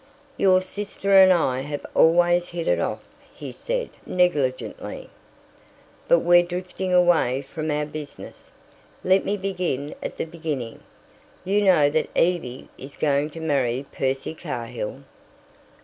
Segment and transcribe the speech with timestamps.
[0.35, 5.11] "Your sister and I have always hit it off," he said negligently.
[6.07, 8.51] "But we're drifting away from our business.
[9.03, 10.79] Let me begin at the beginning.
[11.43, 15.03] You know that Evie is going to marry Percy Cahill."